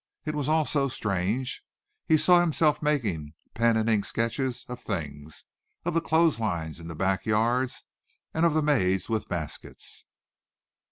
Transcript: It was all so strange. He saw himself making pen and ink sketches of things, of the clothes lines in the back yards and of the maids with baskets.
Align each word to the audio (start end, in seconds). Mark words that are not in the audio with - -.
It 0.25 0.33
was 0.33 0.49
all 0.49 0.65
so 0.65 0.87
strange. 0.87 1.61
He 2.07 2.17
saw 2.17 2.39
himself 2.41 2.81
making 2.81 3.35
pen 3.53 3.77
and 3.77 3.87
ink 3.87 4.03
sketches 4.05 4.65
of 4.67 4.79
things, 4.81 5.43
of 5.85 5.93
the 5.93 6.01
clothes 6.01 6.39
lines 6.39 6.79
in 6.79 6.87
the 6.87 6.95
back 6.95 7.23
yards 7.27 7.83
and 8.33 8.43
of 8.43 8.55
the 8.55 8.63
maids 8.63 9.09
with 9.09 9.29
baskets. 9.29 10.05